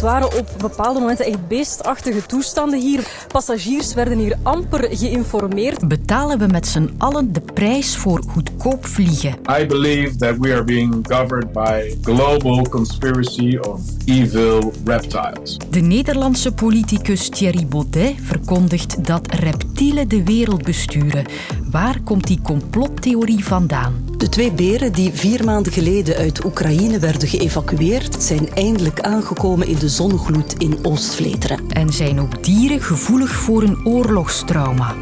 [0.00, 3.24] Het waren op bepaalde momenten echt beestachtige toestanden hier.
[3.28, 5.88] Passagiers werden hier amper geïnformeerd.
[5.88, 9.34] Betalen we met z'n allen de prijs voor goedkoop vliegen?
[9.60, 15.56] I believe that we are being governed by global conspiracy of evil reptiles.
[15.70, 21.24] De Nederlandse politicus Thierry Baudet verkondigt dat reptielen de wereld besturen.
[21.70, 24.04] Waar komt die complottheorie vandaan?
[24.16, 29.78] De twee beren die vier maanden geleden uit Oekraïne werden geëvacueerd, zijn eindelijk aangekomen in
[29.78, 31.70] de zonnegloed in Oost-Vleteren.
[31.70, 34.94] En zijn ook dieren gevoelig voor een oorlogstrauma?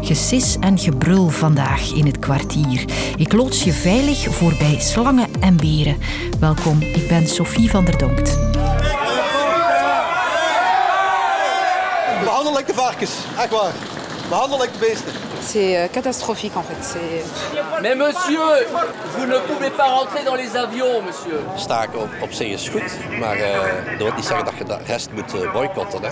[0.00, 2.84] Gesis en gebrul vandaag in het kwartier.
[3.16, 5.96] Ik loods je veilig voorbij slangen en beren.
[6.40, 8.38] Welkom, ik ben Sophie van der Donkt.
[12.24, 14.01] Behandel ik de varkens, echt waar.
[15.42, 16.80] C'est euh, catastrophique en fait.
[16.80, 17.24] C'est-
[17.82, 18.66] Mais monsieur,
[19.16, 21.40] vous ne pouvez pas rentrer dans les avions, monsieur.
[21.56, 23.52] Staken op, op zich is goed, maar eh,
[23.98, 26.02] dat wil niet zeggen dat je de rest moet eh, boycotten.
[26.02, 26.08] Hè.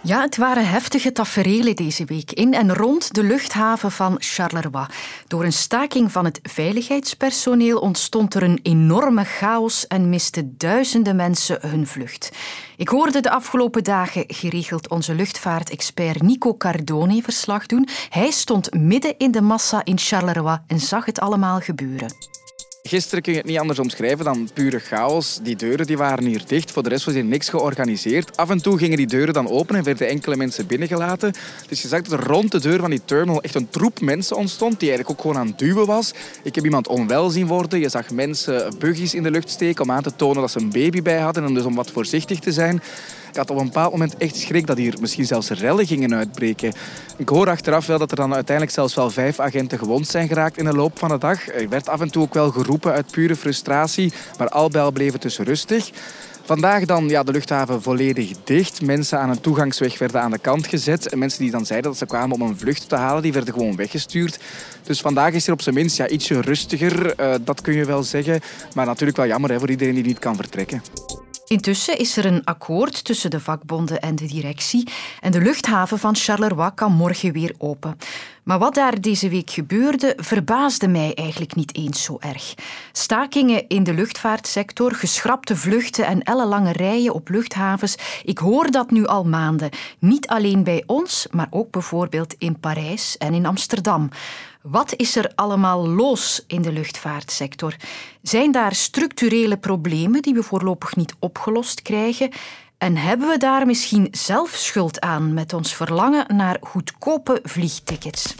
[0.00, 4.86] Ja, het waren heftige taferelen deze week in en rond de luchthaven van Charleroi.
[5.26, 11.58] Door een staking van het veiligheidspersoneel ontstond er een enorme chaos en misten duizenden mensen
[11.68, 12.32] hun vlucht.
[12.76, 17.88] Ik hoorde de afgelopen dagen geregeld onze luchtvaartexpert Nico Cardone verslag doen.
[18.08, 22.37] Hij stond midden in de massa in Charleroi en zag het allemaal gebeuren.
[22.88, 25.38] Gisteren kun je het niet anders omschrijven dan pure chaos.
[25.42, 28.36] Die deuren die waren hier dicht, voor de rest was hier niks georganiseerd.
[28.36, 31.32] Af en toe gingen die deuren dan open en werden enkele mensen binnengelaten.
[31.68, 34.36] Dus je zag dat er rond de deur van die terminal echt een troep mensen
[34.36, 36.12] ontstond die eigenlijk ook gewoon aan het duwen was.
[36.42, 37.80] Ik heb iemand onwel zien worden.
[37.80, 40.70] Je zag mensen buggies in de lucht steken om aan te tonen dat ze een
[40.70, 42.82] baby bij hadden en dus om wat voorzichtig te zijn.
[43.30, 46.72] Ik had op een bepaald moment echt schrik dat hier misschien zelfs rellen gingen uitbreken.
[47.16, 50.58] Ik hoor achteraf wel dat er dan uiteindelijk zelfs wel vijf agenten gewond zijn geraakt
[50.58, 51.48] in de loop van de dag.
[51.48, 54.92] Er werd af en toe ook wel geroepen uit pure frustratie, maar al bij al
[54.92, 55.90] bleef het dus rustig.
[56.48, 58.82] Vandaag dan ja, de luchthaven volledig dicht.
[58.82, 61.08] Mensen aan een toegangsweg werden aan de kant gezet.
[61.08, 63.54] En mensen die dan zeiden dat ze kwamen om een vlucht te halen, die werden
[63.54, 64.38] gewoon weggestuurd.
[64.82, 68.02] Dus vandaag is er op zijn minst ja, ietsje rustiger, eh, dat kun je wel
[68.02, 68.40] zeggen.
[68.74, 70.82] Maar natuurlijk wel jammer hè, voor iedereen die niet kan vertrekken.
[71.48, 74.88] Intussen is er een akkoord tussen de vakbonden en de directie
[75.20, 77.96] en de luchthaven van Charleroi kan morgen weer open.
[78.48, 82.54] Maar wat daar deze week gebeurde, verbaasde mij eigenlijk niet eens zo erg.
[82.92, 89.06] Stakingen in de luchtvaartsector, geschrapte vluchten en ellenlange rijen op luchthavens, ik hoor dat nu
[89.06, 89.70] al maanden.
[89.98, 94.08] Niet alleen bij ons, maar ook bijvoorbeeld in Parijs en in Amsterdam.
[94.62, 97.76] Wat is er allemaal los in de luchtvaartsector?
[98.22, 102.30] Zijn daar structurele problemen die we voorlopig niet opgelost krijgen?
[102.78, 108.34] En hebben we daar misschien zelf schuld aan met ons verlangen naar goedkope vliegtickets?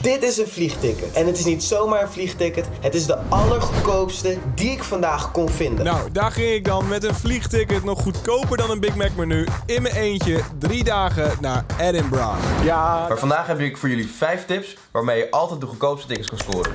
[0.00, 1.12] Dit is een vliegticket.
[1.12, 2.68] En het is niet zomaar een vliegticket.
[2.80, 5.84] Het is de allergoedkoopste die ik vandaag kon vinden.
[5.84, 9.46] Nou, daar ging ik dan met een vliegticket nog goedkoper dan een Big Mac menu.
[9.66, 12.64] In mijn eentje, drie dagen naar Edinburgh.
[12.64, 13.08] Ja.
[13.08, 16.38] Maar vandaag heb ik voor jullie vijf tips waarmee je altijd de goedkoopste tickets kan
[16.38, 16.72] scoren.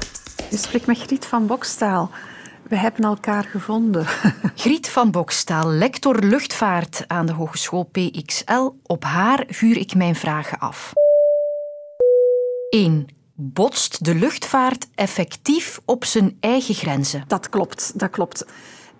[0.50, 2.12] Je spreekt met Griet van Bokstaal.
[2.70, 4.06] We hebben elkaar gevonden.
[4.56, 8.70] Griet van Bokstaal, lector luchtvaart aan de Hogeschool PXL.
[8.84, 10.94] Op haar vuur ik mijn vragen af.
[12.70, 13.06] 1.
[13.36, 17.24] Botst de luchtvaart effectief op zijn eigen grenzen?
[17.28, 18.46] Dat klopt, dat klopt.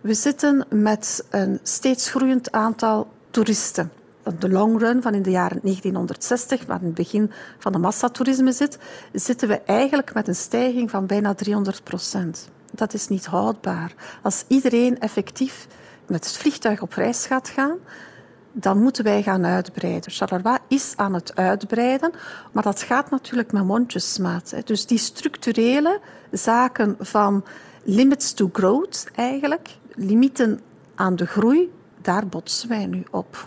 [0.02, 3.92] We zitten met een steeds groeiend aantal toeristen.
[4.40, 8.52] De long run van in de jaren 1960, waar in het begin van de massatoerisme
[8.52, 8.80] zit,
[9.14, 12.50] zitten we eigenlijk met een stijging van bijna 300 procent.
[12.76, 13.94] Dat is niet houdbaar.
[14.22, 15.68] Als iedereen effectief
[16.08, 17.78] met het vliegtuig op reis gaat gaan,
[18.52, 20.12] dan moeten wij gaan uitbreiden.
[20.12, 22.12] Charleroi is aan het uitbreiden,
[22.52, 24.54] maar dat gaat natuurlijk met mondjesmaat.
[24.66, 26.00] Dus die structurele
[26.32, 27.44] zaken van
[27.84, 30.60] limits to growth eigenlijk, limieten
[30.96, 33.46] aan de groei, daar botsen wij nu op.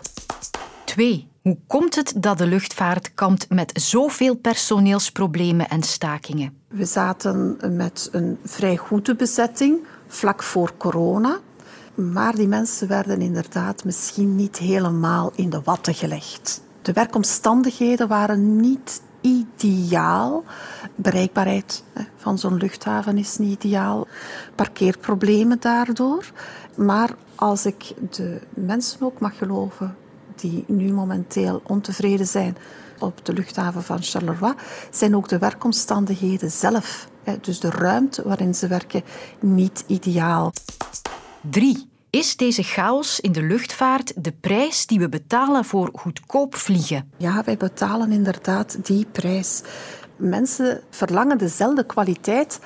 [0.85, 1.27] 2.
[1.41, 6.56] Hoe komt het dat de luchtvaart kampt met zoveel personeelsproblemen en stakingen?
[6.67, 11.37] We zaten met een vrij goede bezetting vlak voor corona.
[11.95, 16.61] Maar die mensen werden inderdaad misschien niet helemaal in de watten gelegd.
[16.81, 20.43] De werkomstandigheden waren niet ideaal.
[20.95, 21.83] Bereikbaarheid
[22.15, 24.07] van zo'n luchthaven is niet ideaal.
[24.55, 26.31] Parkeerproblemen daardoor.
[26.75, 29.95] Maar als ik de mensen ook mag geloven
[30.35, 32.57] die nu momenteel ontevreden zijn
[32.99, 34.53] op de luchthaven van Charleroi,
[34.91, 37.07] zijn ook de werkomstandigheden zelf,
[37.41, 39.03] dus de ruimte waarin ze werken,
[39.39, 40.53] niet ideaal.
[41.41, 41.89] 3.
[42.09, 47.11] Is deze chaos in de luchtvaart de prijs die we betalen voor goedkoop vliegen?
[47.17, 49.61] Ja, wij betalen inderdaad die prijs.
[50.15, 52.59] Mensen verlangen dezelfde kwaliteit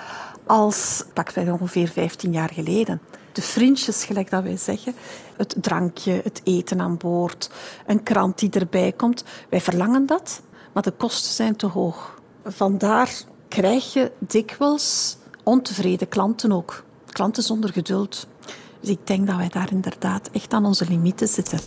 [0.46, 1.04] als
[1.36, 3.02] ongeveer 15 jaar geleden.
[3.32, 4.96] De vriendjes, gelijk dat wij zeggen.
[5.38, 7.50] Het drankje, het eten aan boord,
[7.86, 9.24] een krant die erbij komt.
[9.50, 10.42] Wij verlangen dat,
[10.74, 12.20] maar de kosten zijn te hoog.
[12.46, 13.12] Vandaar
[13.48, 16.84] krijg je dikwijls ontevreden klanten ook.
[17.12, 18.28] Klanten zonder geduld.
[18.80, 21.60] Dus ik denk dat wij daar inderdaad echt aan onze limieten zitten.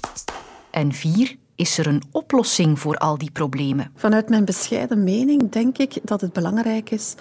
[0.70, 3.92] En vier, is er een oplossing voor al die problemen?
[3.94, 7.14] Vanuit mijn bescheiden mening denk ik dat het belangrijk is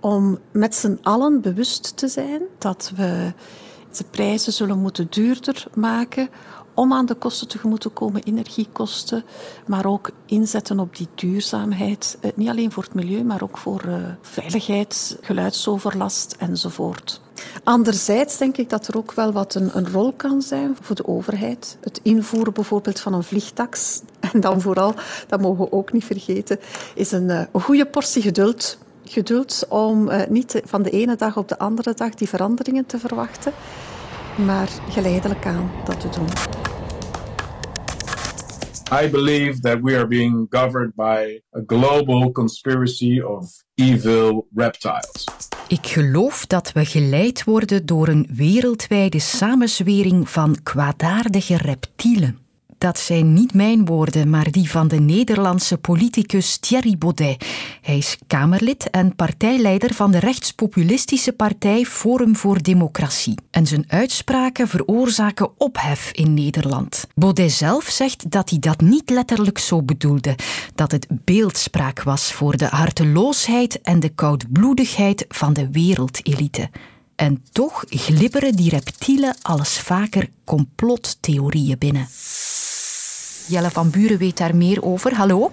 [0.00, 3.32] om met z'n allen bewust te zijn dat we
[3.96, 6.28] de prijzen zullen moeten duurder maken
[6.76, 9.24] om aan de kosten tegemoet te komen, energiekosten,
[9.66, 12.18] maar ook inzetten op die duurzaamheid.
[12.20, 17.20] Eh, niet alleen voor het milieu, maar ook voor uh, veiligheid, geluidsoverlast enzovoort.
[17.64, 21.06] Anderzijds denk ik dat er ook wel wat een, een, rol kan zijn voor de
[21.06, 21.78] overheid.
[21.80, 24.02] Het invoeren bijvoorbeeld van een vliegtax.
[24.32, 24.94] En dan vooral,
[25.26, 26.58] dat mogen we ook niet vergeten,
[26.94, 28.78] is een, eh, een goede portie geduld.
[29.08, 32.98] Geduld om uh, niet van de ene dag op de andere dag die veranderingen te
[32.98, 33.52] verwachten,
[34.46, 36.28] maar geleidelijk aan dat te doen.
[39.02, 45.24] I believe that we are being governed by a global conspiracy of evil reptiles.
[45.68, 52.45] Ik geloof dat we geleid worden door een wereldwijde samenzwering van kwaadaardige reptielen.
[52.78, 57.44] Dat zijn niet mijn woorden, maar die van de Nederlandse politicus Thierry Baudet.
[57.82, 63.34] Hij is Kamerlid en partijleider van de rechtspopulistische partij Forum voor Democratie.
[63.50, 67.06] En zijn uitspraken veroorzaken ophef in Nederland.
[67.14, 70.34] Baudet zelf zegt dat hij dat niet letterlijk zo bedoelde.
[70.74, 76.70] Dat het beeldspraak was voor de harteloosheid en de koudbloedigheid van de wereldelite.
[77.16, 82.08] En toch glibberen die reptielen alles vaker complottheorieën binnen.
[83.46, 85.14] Jelle van Buren weet daar meer over.
[85.14, 85.50] Hallo.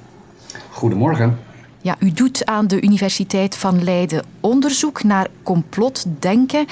[0.70, 1.38] Goedemorgen.
[1.82, 6.66] Ja, u doet aan de Universiteit van Leiden onderzoek naar complotdenken.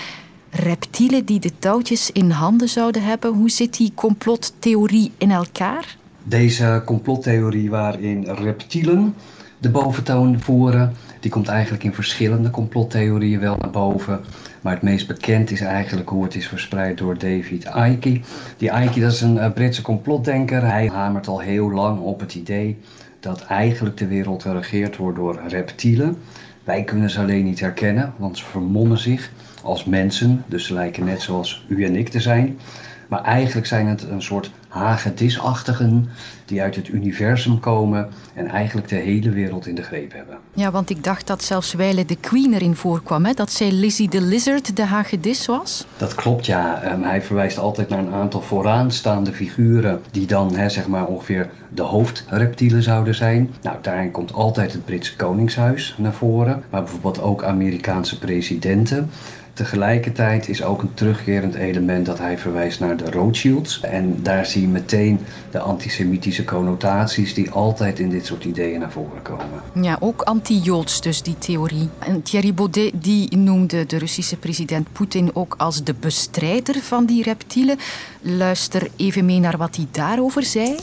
[0.50, 3.34] Reptielen die de touwtjes in handen zouden hebben.
[3.34, 5.98] Hoe zit die complottheorie in elkaar?
[6.24, 9.16] Deze complottheorie waarin reptielen
[9.58, 14.20] de boventoon voeren, die komt eigenlijk in verschillende complottheorieën wel naar boven.
[14.62, 18.20] Maar het meest bekend is eigenlijk hoe het is verspreid door David Icke.
[18.58, 20.66] Die Icke dat is een uh, Britse complotdenker.
[20.66, 22.78] Hij hamert al heel lang op het idee
[23.20, 26.18] dat eigenlijk de wereld geregeerd wordt door reptielen.
[26.64, 29.32] Wij kunnen ze alleen niet herkennen, want ze vermommen zich
[29.64, 30.44] als mensen.
[30.48, 32.60] Dus ze lijken net zoals u en ik te zijn.
[33.08, 36.10] Maar eigenlijk zijn het een soort hagedisachtigen
[36.46, 40.38] die uit het universum komen en eigenlijk de hele wereld in de greep hebben.
[40.54, 43.34] Ja, want ik dacht dat zelfs Weile de Queen erin voorkwam, hè?
[43.34, 45.86] dat zij Lizzie the Lizard de hagedis was.
[45.98, 46.94] Dat klopt, ja.
[46.94, 51.50] Um, hij verwijst altijd naar een aantal vooraanstaande figuren die dan hè, zeg maar ongeveer
[51.70, 53.54] de hoofdreptielen zouden zijn.
[53.62, 59.10] Nou, daarin komt altijd het Britse Koningshuis naar voren, maar bijvoorbeeld ook Amerikaanse presidenten.
[59.54, 63.80] Tegelijkertijd is ook een terugkerend element dat hij verwijst naar de Rothschilds.
[63.82, 65.20] En daar zie je meteen
[65.52, 69.62] de antisemitische connotaties die altijd in dit soort ideeën naar voren komen.
[69.82, 71.90] Ja, ook anti-Joods dus, die theorie.
[72.00, 77.24] En Thierry Baudet die noemde de Russische president Poetin ook als de bestrijder van die
[77.24, 77.78] reptielen.
[78.22, 80.76] Luister even mee naar wat hij daarover zei.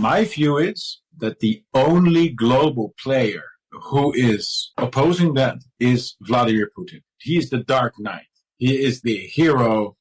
[0.00, 7.02] My view is that the only global player who is opposing that is Vladimir Putin.
[7.22, 8.28] He is the Dark Knight.
[8.56, 9.96] He is the hero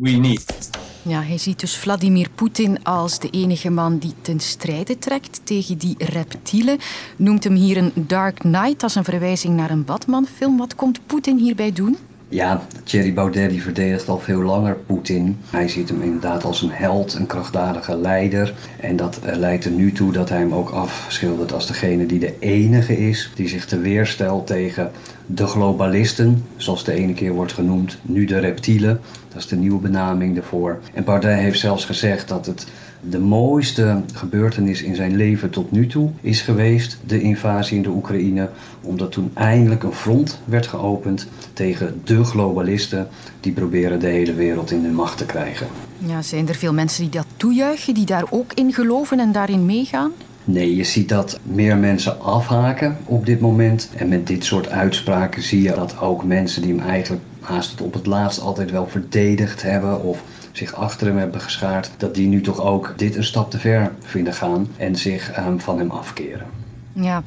[0.00, 0.70] we need.
[1.02, 5.78] Ja, hij ziet dus Vladimir Poetin als de enige man die ten strijde trekt tegen
[5.78, 6.78] die reptielen.
[7.16, 10.56] Noemt hem hier een Dark Knight, als een verwijzing naar een Batman-film.
[10.56, 11.96] Wat komt Poetin hierbij doen?
[12.30, 15.36] Ja, Thierry Baudet die verdedigt al veel langer Poetin.
[15.50, 18.54] Hij ziet hem inderdaad als een held, een krachtdadige leider.
[18.80, 22.18] En dat uh, leidt er nu toe dat hij hem ook afschildert als degene die
[22.18, 24.90] de enige is die zich te weerstelt tegen
[25.30, 29.00] de globalisten, zoals de ene keer wordt genoemd, nu de reptielen.
[29.28, 30.78] Dat is de nieuwe benaming daarvoor.
[30.94, 32.66] En Baudet heeft zelfs gezegd dat het
[33.00, 37.88] de mooiste gebeurtenis in zijn leven tot nu toe is geweest, de invasie in de
[37.88, 38.48] Oekraïne,
[38.82, 43.08] omdat toen eindelijk een front werd geopend tegen de globalisten
[43.40, 45.66] die proberen de hele wereld in hun macht te krijgen.
[45.98, 49.66] Ja, zijn er veel mensen die dat toejuichen, die daar ook in geloven en daarin
[49.66, 50.12] meegaan?
[50.50, 53.90] Nee, je ziet dat meer mensen afhaken op dit moment.
[53.96, 57.94] En met dit soort uitspraken zie je dat ook mensen die hem eigenlijk haast op
[57.94, 62.40] het laatst altijd wel verdedigd hebben of zich achter hem hebben geschaard, dat die nu
[62.40, 66.46] toch ook dit een stap te ver vinden gaan en zich um, van hem afkeren.
[66.92, 67.22] Ja,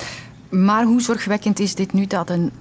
[0.49, 2.51] maar hoe zorgwekkend is dit nu dat een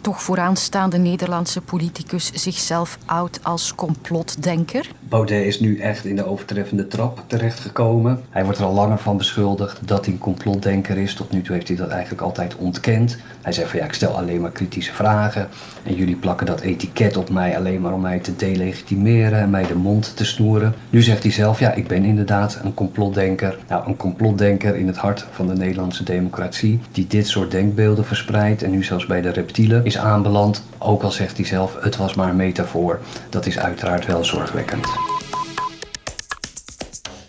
[0.00, 4.90] toch vooraanstaande Nederlandse politicus zichzelf out als complotdenker?
[5.08, 8.24] Baudet is nu echt in de overtreffende trap terechtgekomen.
[8.30, 11.14] Hij wordt er al langer van beschuldigd dat hij een complotdenker is.
[11.14, 13.16] Tot nu toe heeft hij dat eigenlijk altijd ontkend.
[13.46, 15.48] Hij zegt van ja, ik stel alleen maar kritische vragen.
[15.82, 19.66] En jullie plakken dat etiket op mij alleen maar om mij te delegitimeren en mij
[19.66, 20.74] de mond te snoeren.
[20.90, 23.58] Nu zegt hij zelf, ja, ik ben inderdaad een complotdenker.
[23.68, 28.62] Nou, een complotdenker in het hart van de Nederlandse democratie, die dit soort denkbeelden verspreidt
[28.62, 30.62] en nu zelfs bij de reptielen is aanbeland.
[30.78, 33.00] Ook al zegt hij zelf, het was maar een metafoor.
[33.30, 35.15] Dat is uiteraard wel zorgwekkend.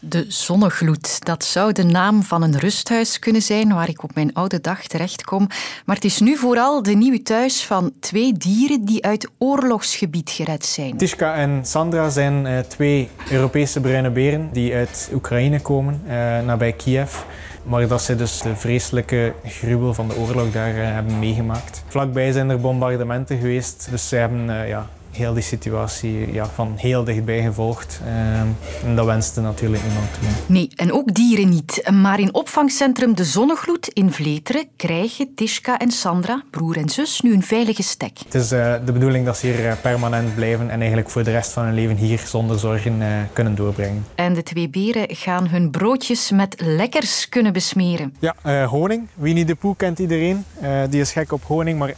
[0.10, 4.34] De Zonnegloed, dat zou de naam van een rusthuis kunnen zijn waar ik op mijn
[4.34, 5.48] oude dag terechtkom.
[5.86, 10.66] Maar het is nu vooral de nieuwe thuis van twee dieren die uit oorlogsgebied gered
[10.66, 10.98] zijn.
[10.98, 16.74] Tishka en Sandra zijn uh, twee Europese bruine beren die uit Oekraïne komen, uh, nabij
[16.74, 17.16] Kiev.
[17.64, 21.84] Maar dat ze dus de vreselijke gruwel van de oorlog daar uh, hebben meegemaakt.
[21.88, 27.04] Vlakbij zijn er bombardementen geweest, dus ze hebben ja, heel die situatie ja, van heel
[27.04, 28.00] dichtbij gevolgd.
[28.06, 28.48] Ehm,
[28.86, 30.30] en dat wenste natuurlijk niemand toe.
[30.46, 31.90] Nee, en ook dieren niet.
[31.92, 37.34] Maar in opvangcentrum De Zonnegloed in Vleteren krijgen Tishka en Sandra, broer en zus, nu
[37.34, 38.20] een veilige stek.
[38.26, 41.32] Het is uh, de bedoeling dat ze hier uh, permanent blijven en eigenlijk voor de
[41.32, 44.06] rest van hun leven hier zonder zorgen uh, kunnen doorbrengen.
[44.16, 48.16] En de twee beren gaan hun broodjes met lekkers kunnen besmeren.
[48.20, 49.08] Ja, honing.
[49.14, 50.46] Winnie de Pooh kent iedereen.
[50.90, 51.94] die is gek op honing, maar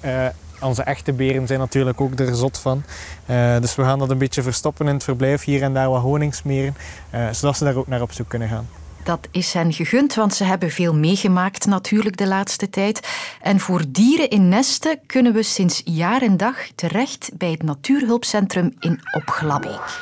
[0.61, 2.83] onze echte beren zijn natuurlijk ook er zot van.
[3.25, 6.01] Uh, dus we gaan dat een beetje verstoppen in het verblijf, hier en daar wat
[6.01, 6.75] honing smeren,
[7.15, 8.67] uh, zodat ze daar ook naar op zoek kunnen gaan.
[9.03, 13.07] Dat is hen gegund, want ze hebben veel meegemaakt natuurlijk de laatste tijd.
[13.41, 18.73] En voor dieren in nesten kunnen we sinds jaar en dag terecht bij het Natuurhulpcentrum
[18.79, 19.99] in Opglabbeek.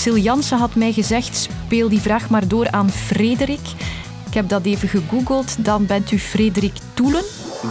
[0.00, 3.60] Sil Jansen had mij gezegd, speel die vraag maar door aan Frederik.
[4.30, 5.64] Ik heb dat even gegoogeld.
[5.64, 7.22] Dan bent u Frederik Toelen.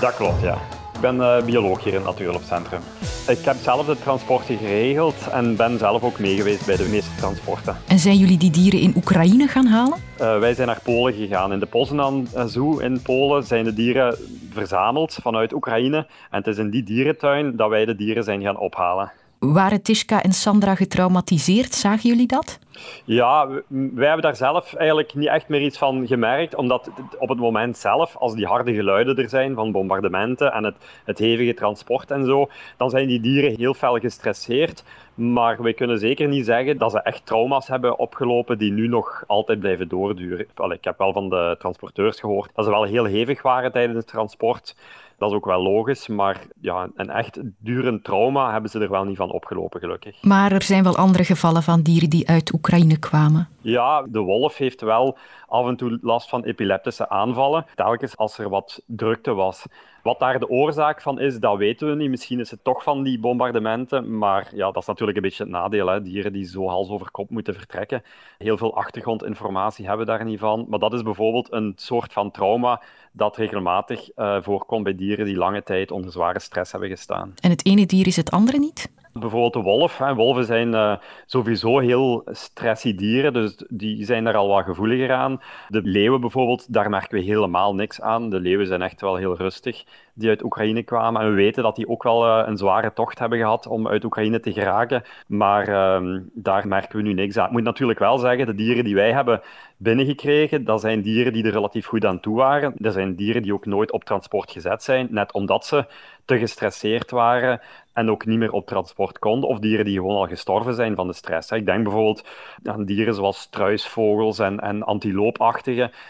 [0.02, 0.58] Dat klopt, ja.
[0.94, 2.80] Ik ben uh, bioloog hier in het Natuurhulpcentrum.
[3.28, 7.78] Ik heb zelf de transporten geregeld en ben zelf ook meegeweest bij de meeste transporten.
[7.88, 9.98] En zijn jullie die dieren in Oekraïne gaan halen?
[10.22, 11.54] Uh, wij zijn naar Polen gegaan.
[11.54, 14.18] In de Poznan Zoo in Polen zijn de dieren
[14.54, 15.98] verzameld vanuit Oekraïne.
[15.98, 19.12] En het is in die dierentuin dat wij de dieren zijn gaan ophalen.
[19.40, 21.74] Waren Tishka en Sandra getraumatiseerd?
[21.74, 22.60] Zagen jullie dat?
[23.06, 27.38] Ja, wij hebben daar zelf eigenlijk niet echt meer iets van gemerkt, omdat op het
[27.38, 32.12] moment zelf, als die harde geluiden er zijn van bombardementen en het, het hevige transport
[32.12, 34.84] en zo, dan zijn die dieren heel fel gestresseerd.
[35.14, 39.24] Maar we kunnen zeker niet zeggen dat ze echt trauma's hebben opgelopen die nu nog
[39.28, 40.46] altijd blijven doorduren.
[40.70, 44.08] Ik heb wel van de transporteurs gehoord dat ze wel heel hevig waren tijdens het
[44.08, 44.76] transport.
[45.20, 49.04] Dat is ook wel logisch, maar ja, een echt durend trauma hebben ze er wel
[49.04, 50.24] niet van opgelopen, gelukkig.
[50.24, 53.48] Maar er zijn wel andere gevallen van dieren die uit Oekraïne kwamen.
[53.62, 58.50] Ja, de wolf heeft wel af en toe last van epileptische aanvallen, telkens als er
[58.50, 59.66] wat drukte was.
[60.04, 62.10] Wat daar de oorzaak van is, dat weten we niet.
[62.10, 65.52] Misschien is het toch van die bombardementen, maar ja, dat is natuurlijk een beetje het
[65.52, 65.88] nadeel.
[65.88, 66.02] Hè?
[66.02, 68.04] Dieren die zo hals over kop moeten vertrekken.
[68.38, 70.66] Heel veel achtergrondinformatie hebben daar niet van.
[70.70, 75.38] Maar dat is bijvoorbeeld een soort van trauma dat regelmatig uh, voorkomt bij dieren die
[75.38, 77.34] lange tijd onder zware stress hebben gestaan.
[77.42, 78.92] En het ene dier is het andere niet?
[79.14, 79.98] Bijvoorbeeld de wolf.
[79.98, 80.16] Hè.
[80.16, 85.42] Wolven zijn uh, sowieso heel stressy dieren, dus die zijn daar al wat gevoeliger aan.
[85.68, 88.30] De leeuwen bijvoorbeeld, daar merken we helemaal niks aan.
[88.30, 91.22] De leeuwen zijn echt wel heel rustig, die uit Oekraïne kwamen.
[91.22, 94.04] En we weten dat die ook wel uh, een zware tocht hebben gehad om uit
[94.04, 95.04] Oekraïne te geraken.
[95.28, 97.46] Maar uh, daar merken we nu niks aan.
[97.46, 99.42] Ik moet natuurlijk wel zeggen, de dieren die wij hebben
[99.82, 102.74] binnengekregen, dat zijn dieren die er relatief goed aan toe waren.
[102.82, 105.86] Er zijn dieren die ook nooit op transport gezet zijn, net omdat ze
[106.26, 107.62] te gestresseerd waren
[107.94, 111.08] en ook niet meer op transport konden, of dieren die gewoon al gestorven zijn van
[111.08, 111.52] de stress.
[111.52, 112.28] Ik denk bijvoorbeeld
[112.64, 114.80] aan dieren zoals struisvogels en, en.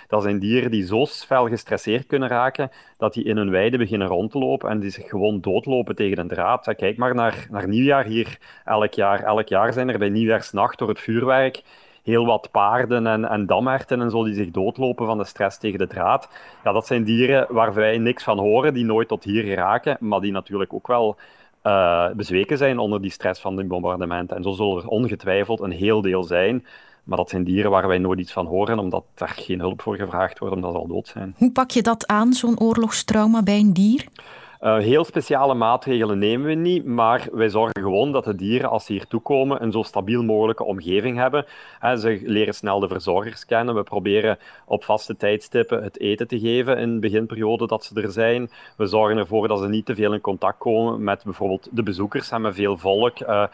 [0.07, 4.07] Dat zijn dieren die zo fel gestresseerd kunnen raken dat die in hun weide beginnen
[4.07, 6.73] rond te lopen en die zich gewoon doodlopen tegen een draad.
[6.75, 9.23] Kijk maar naar, naar nieuwjaar hier elk jaar.
[9.23, 11.61] Elk jaar zijn er bij nieuwjaarsnacht door het vuurwerk
[12.03, 15.79] heel wat paarden en, en damherten en zo die zich doodlopen van de stress tegen
[15.79, 16.29] de draad.
[16.63, 20.21] Ja, dat zijn dieren waar wij niks van horen, die nooit tot hier geraken, maar
[20.21, 21.15] die natuurlijk ook wel
[21.63, 24.37] uh, bezweken zijn onder die stress van de bombardementen.
[24.37, 26.65] En zo zullen er ongetwijfeld een heel deel zijn.
[27.03, 29.95] Maar dat zijn dieren waar wij nooit iets van horen, omdat daar geen hulp voor
[29.95, 31.35] gevraagd wordt, omdat ze al dood zijn.
[31.37, 34.05] Hoe pak je dat aan, zo'n oorlogstrauma bij een dier?
[34.61, 38.85] Uh, heel speciale maatregelen nemen we niet, maar wij zorgen gewoon dat de dieren, als
[38.85, 41.45] ze hier toekomen, een zo stabiel mogelijke omgeving hebben.
[41.83, 43.75] Uh, ze leren snel de verzorgers kennen.
[43.75, 48.11] We proberen op vaste tijdstippen het eten te geven in de beginperiode dat ze er
[48.11, 48.49] zijn.
[48.77, 52.31] We zorgen ervoor dat ze niet te veel in contact komen met bijvoorbeeld de bezoekers
[52.31, 53.19] en met veel volk.
[53.19, 53.45] Uh,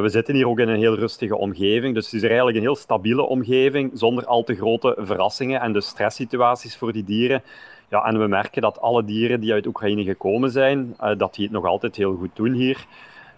[0.00, 2.62] we zitten hier ook in een heel rustige omgeving, dus het is er eigenlijk een
[2.62, 7.42] heel stabiele omgeving, zonder al te grote verrassingen en de stresssituaties voor die dieren
[7.88, 11.44] Ja, en we merken dat alle dieren die uit Oekraïne gekomen zijn, uh, dat die
[11.44, 12.86] het nog altijd heel goed doen hier.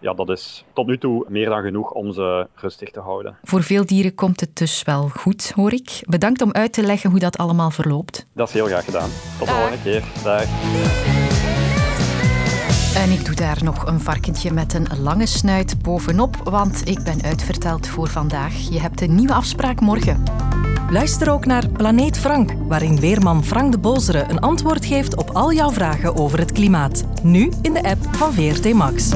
[0.00, 3.36] Ja, dat is tot nu toe meer dan genoeg om ze rustig te houden.
[3.42, 6.00] Voor veel dieren komt het dus wel goed, hoor ik.
[6.08, 8.26] Bedankt om uit te leggen hoe dat allemaal verloopt.
[8.32, 9.10] Dat is heel graag gedaan.
[9.38, 10.04] Tot de volgende keer.
[10.24, 10.44] Dag.
[12.96, 17.22] En ik doe daar nog een varkentje met een lange snuit bovenop, want ik ben
[17.22, 18.54] uitverteld voor vandaag.
[18.70, 20.45] Je hebt een nieuwe afspraak morgen.
[20.90, 25.52] Luister ook naar Planeet Frank, waarin weerman Frank de Bozere een antwoord geeft op al
[25.52, 27.04] jouw vragen over het klimaat.
[27.22, 29.10] Nu in de app van VRT Max.